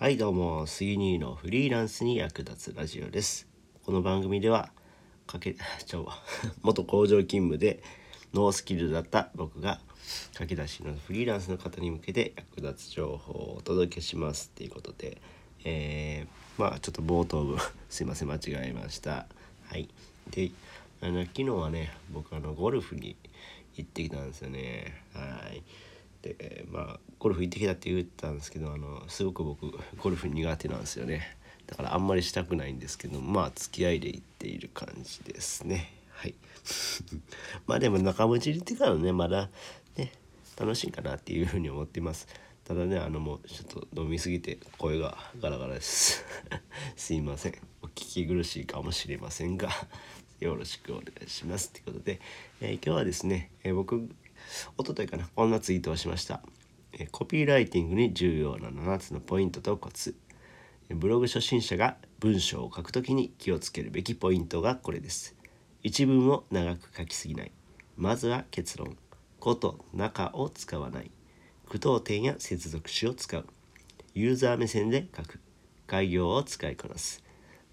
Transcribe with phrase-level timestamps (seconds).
[0.00, 3.48] はいどうも杉兄のフリーランスに役立つラジオです。
[3.84, 4.70] この番組では
[5.26, 6.22] かけちゃうわ。
[6.62, 7.82] 元工場勤務で
[8.32, 9.80] ノースキルだった僕が
[10.34, 15.20] 駆け出しのフリーランスの方に向けて役立つ情報をお届けしますっていうことで
[15.64, 17.56] えー、まあちょっと冒頭部
[17.90, 18.38] すいません間違
[18.68, 19.26] えました。
[19.66, 19.88] はい。
[20.30, 20.52] で
[21.00, 23.16] あの昨日はね僕あのゴルフに
[23.74, 25.02] 行ってきたんですよね。
[25.12, 25.64] はい。
[26.22, 31.36] でまあゴルフ行ってきたって言ったんですけどあのすごく僕ゴルフ苦手なんですよね。
[31.66, 35.92] だからあんまりしたくないんですけどまあ付き合いで行っている感じですね。
[36.10, 36.34] はい。
[37.66, 39.50] まあでも中持ち行ってからねまだ
[39.96, 40.12] ね
[40.58, 42.26] 楽しいかなっていうふうに思ってます。
[42.64, 46.24] ただねあのもうちょっと飲みすぎて声がガラガラです。
[46.96, 47.54] すいません。
[47.82, 49.70] お聞き苦しいかもしれませんが
[50.40, 51.70] よろしくお願いします。
[51.70, 52.20] ということで、
[52.60, 54.08] えー、今日はですね、えー、僕
[54.76, 56.42] おとといかなこんなツイートをしました、
[56.92, 60.14] えコピーライティングに重要な7つのポイントとコツ。
[60.90, 65.36] ブログ初心者が文章を書くときに気をつけるべきポイントがこれです。
[65.82, 67.52] 一文を長く書きすぎない。
[67.96, 68.96] まずは結論。
[69.38, 71.10] こと中を使わない。
[71.66, 73.44] 句読点や接続詞を使う。
[74.14, 75.40] ユーザー目線で書く。
[75.86, 77.22] 概要を使いこなす。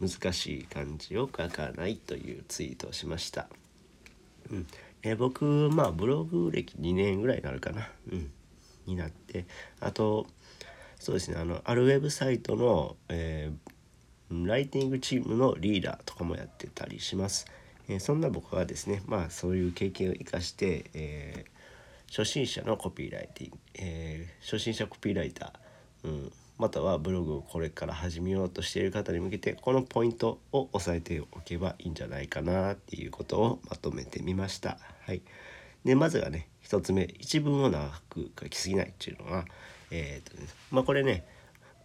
[0.00, 3.48] 難しい漢字を書かないというツイートをしました、
[4.50, 4.66] うん。
[5.02, 8.30] え僕まあブログ歴2年ぐらいになるかな、うん、
[8.86, 9.46] になって。
[9.80, 10.26] あと
[10.98, 11.36] そうですね。
[11.36, 17.46] あのあるウェブサイトの、えー、ライティングチームのリーダーとかもやってたりします、
[17.88, 26.32] えー、そんな僕はですねまあそういう経験を生かして、えー、初心者のコピーライティング、え初心者コピーライター、うん。
[26.58, 34.78] またはブログをこれから始めようとしている方に向けてこのポイントを押さえておけばいいんじゃないかなっていうことをまとめてみました。
[35.06, 35.22] はい、
[35.84, 39.44] でまずはね1つ目一文を長く書きすぎないっていうのは、
[39.90, 41.24] えーとね、まあこれね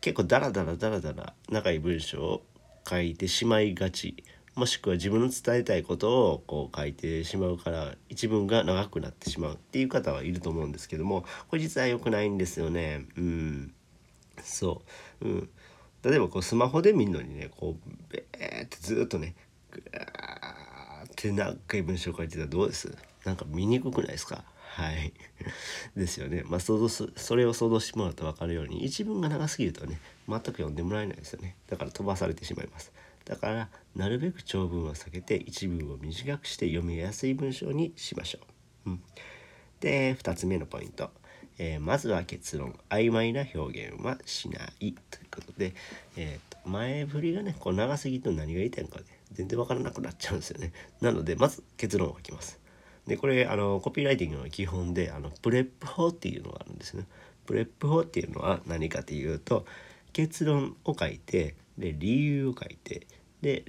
[0.00, 2.42] 結構ダラダラダラダラ長い文章を
[2.88, 4.24] 書いてしまいがち
[4.54, 13.06] もしくは自分の伝えたいことをこう書いてしまうから一文が長くなってしまうっていう方はいると思うんですけどもこれ実は良くないんですよね。
[13.16, 13.74] うん
[14.42, 14.82] そ
[15.20, 15.50] う、うん、
[16.02, 19.34] 例えばこうスマホで見るのにねこうベーってずっとね
[19.70, 22.96] グーって何回文章書いてたらどうです？
[23.24, 24.44] なんか見にくくないですか？
[24.74, 25.12] はい。
[25.96, 26.44] ですよね。
[26.46, 31.56] まあ想像すそれを想像してもらうと分かるように一文が長すぎるとね全く読んでもらえないですよね。
[31.68, 32.92] だから飛ばされてしまいます。
[33.24, 38.40] だからなるべく長文は避けて一文を短くして読みやすい文章にしましょ
[38.86, 39.02] う、うん、
[39.78, 41.10] で2つ目のポイント。
[41.58, 44.92] えー、まずは結論曖昧な表現はしない。
[45.10, 45.74] ということで、
[46.16, 50.72] えー、と前振りがねこう長すぎると何が言いたいのかね全然わからなくなっちゃうんですよね。
[51.00, 52.60] なのでまず結論を書きます。
[53.06, 57.06] でこれあのコピーライティングの基本であの PREP 法っていうのがあるんですね。
[57.46, 59.66] PREP 法っていうのは何かというと
[60.12, 63.06] 結論を書いてで理由を書いて
[63.40, 63.64] で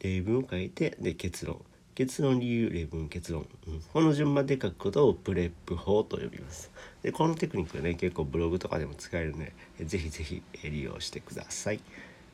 [0.00, 1.64] 例文を書いてで結論。
[1.94, 6.70] 結論理由例文結論、うん、この順番で書くことをプレップ法と呼びます。
[7.02, 9.52] でこのテクニックはね結構ブログとかでも使えるので
[9.84, 11.80] ぜひぜひ利用してください。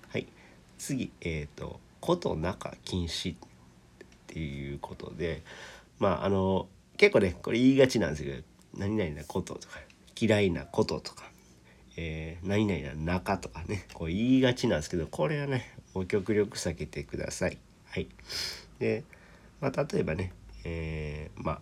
[0.09, 0.27] はい。
[0.79, 3.39] 次えっ、ー、と「こと中禁止」っ
[4.27, 5.43] ていうことで
[5.99, 8.43] まああの結構ねこれ言いがちなんですけど
[8.77, 9.81] 「何々なこと」とか
[10.19, 11.31] 「嫌いなこと」とか
[11.97, 17.57] えー、何々な中とかねこう言いがちなんですけどこれはねもう極力避けてください。
[17.87, 18.09] はい、
[18.79, 19.03] で
[19.61, 20.33] まあ、例えばね、
[20.65, 21.61] えー、まあ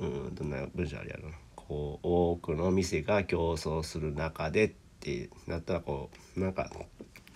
[0.00, 6.70] うんどんな文章あるやろなこう多くの店が競争する中でってなったらこうなんか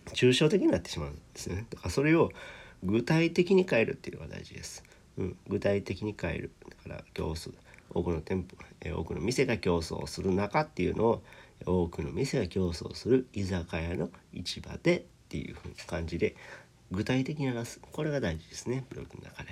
[0.07, 1.67] 抽象的になってしまうんですね。
[1.71, 2.31] だからそれを
[2.83, 4.85] 具体的に変えるっていうのが大事です。
[5.19, 7.53] うん、具体的に変えるだから競争
[7.91, 11.23] 多くの店舗、えー、多くの店が競争する中っていうのを
[11.65, 16.37] 多くの店が競争する居酒屋の市場でっていう感じで
[16.91, 19.46] 具体的に話すこれが大事ですねブログの中で。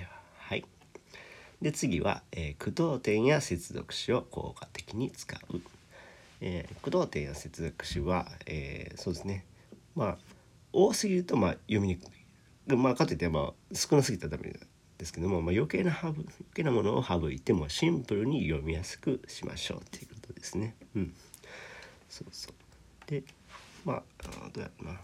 [1.61, 5.61] で次は、えー、句読点や接続詞を効果的に使う。
[6.41, 9.45] えー、句読点や接続詞は、えー、そうですね
[9.95, 10.17] まあ
[10.73, 12.75] 多すぎるとまあ読みにくい。
[12.75, 14.53] まあかといってまあ少なすぎたらダメ
[14.97, 16.15] ですけども、まあ、余計な余
[16.53, 20.75] 計なものを省いてもシンプルに読みやすくしましょうっていうことですね。
[20.95, 21.13] うん、
[22.09, 23.23] そうそうで
[23.83, 24.03] まあ
[24.53, 24.99] どうやろな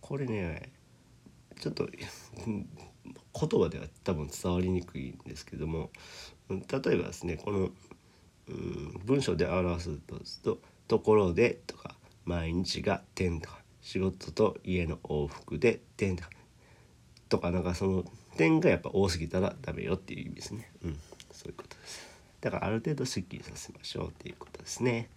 [0.00, 0.70] これね
[1.60, 1.88] ちょっと
[3.38, 5.90] 言葉では多分伝わりにくいんですけども
[6.48, 7.70] 例えばですねこの、
[8.48, 9.98] うん、文章で表す
[10.42, 11.94] と「ところで」とか
[12.24, 16.30] 「毎日が点」とか「仕事と家の往復で点」とか
[17.28, 18.04] とかなんかその
[18.36, 20.70] 点がやっぱ多すぎたらダメよっていう意味ですね。
[20.84, 20.98] うん、
[21.32, 22.06] そういうことです。
[22.40, 25.08] だからある程度すっきりさせましょうっていうことですね。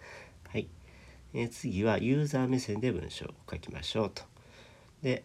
[0.48, 0.68] はい。
[1.33, 4.24] え、次はユーザー目線で文章を書きましょうと。
[5.04, 5.24] で、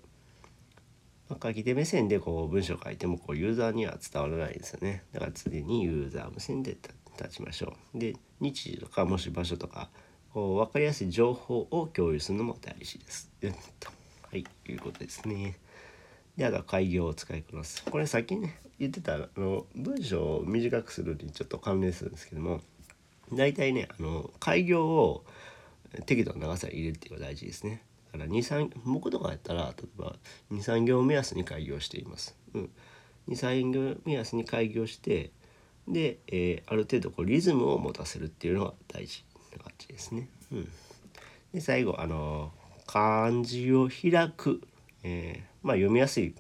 [1.29, 5.05] まあ、書き手目線でこう文章を書いてもこうユーザーには伝わらないですよね。
[5.13, 6.77] だから常にユーザー目線で
[7.19, 7.99] 立ちましょう。
[7.99, 9.89] で日時とかもし場所とか
[10.33, 13.31] こう分かりやすい情報を共有するのも大事です。
[14.31, 15.57] はい、いうことですね。
[16.37, 17.85] で、あとは開業を使いこなす。
[17.85, 22.61] これさっきね、言ってたあの文章を短くするにちょっと関連するんですけども、
[23.33, 25.25] 大体ね、あの開業を
[26.07, 27.83] 適度な長さに入れるっていうのが大事ですね。
[28.15, 30.15] から23僕とかやったら例えば
[30.53, 32.37] 23行目安に開業しています。
[32.55, 32.71] うん、
[33.29, 35.33] 23行目安に開業して
[35.89, 40.29] で、えー、ある程度こうリズムを持たせるっていうのが大事な感じですね。
[40.53, 40.69] うん、
[41.53, 42.53] で最後あの
[42.87, 44.61] 漢字を開く、
[45.03, 46.35] えー、まあ、読みやすい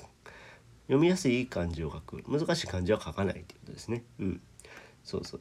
[0.86, 2.22] 読みやすい漢字を書く。
[2.28, 4.04] 難しい漢字は書かないっていうことですね。
[4.20, 4.40] うん、
[5.02, 5.40] そうそう。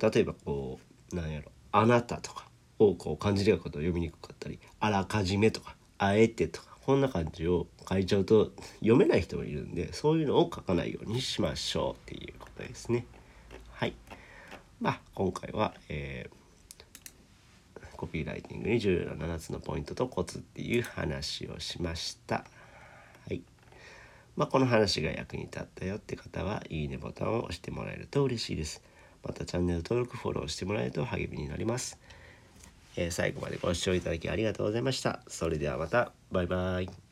[0.00, 0.80] 例えばこ
[1.12, 2.49] うなんやろ「あなた」とか。
[2.80, 13.06] をこう漢字で書くと読みにくかったり「あらかじめ」とか「あえて」とかこんな感じを書いちゃうと読めない人もいるんでそういうのを書かないようにしましょうっていうことですね。
[13.72, 13.94] はい。
[14.80, 16.40] まあ今回は、えー
[18.00, 22.46] コピーライティングに重要な7つのポイントとコツっていう話をしました。
[23.28, 23.42] はい。
[24.36, 28.82] まあ、この話が役に立ったよって方はいいねボタンを押してもらえると嬉しいです。
[29.22, 31.98] またチャンネル登録フォローしてもらえると励みになります。
[33.00, 35.20] えー、最後までご視聴いただきありがとうございました。
[35.26, 36.12] それではまた。
[36.30, 37.09] バイバイ。